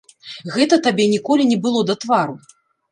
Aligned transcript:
Гэта 0.55 0.79
табе 0.89 1.07
ніколі 1.13 1.49
не 1.53 1.61
было 1.69 1.87
да 1.93 2.01
твару. 2.07 2.35